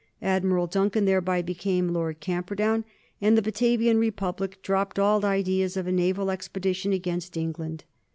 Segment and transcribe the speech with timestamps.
[0.23, 2.85] Admiral Duncan thereby became Lord Camperdown
[3.21, 7.83] and the Batavian Republic dropped all ideas of a naval expedition against England.